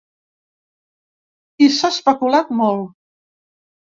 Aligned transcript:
I 1.65 1.67
s’ha 1.75 1.91
especulat 1.97 2.49
molt. 2.63 2.89